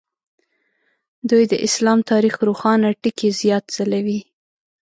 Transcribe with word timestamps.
دوی 1.29 1.43
د 1.51 1.53
اسلام 1.67 1.99
تاریخ 2.11 2.35
روښانه 2.47 2.89
ټکي 3.01 3.29
زیات 3.41 3.65
ځلوي. 3.75 4.19